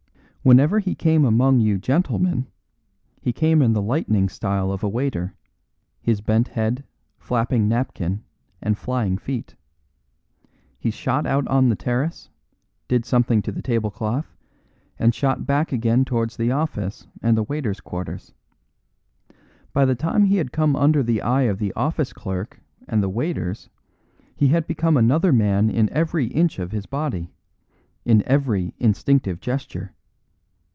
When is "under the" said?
20.75-21.21